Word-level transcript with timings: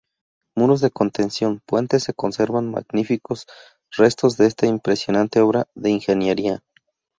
Muros 0.57 0.81
de 0.81 0.89
contención, 0.89 1.59
puentes... 1.63 2.01
se 2.05 2.15
conservan 2.15 2.71
magníficos 2.71 3.45
restos 3.95 4.35
de 4.35 4.47
esta 4.47 4.65
impresionante 4.65 5.41
obra 5.41 5.67
de 5.75 5.91
ingeniería. 5.91 6.63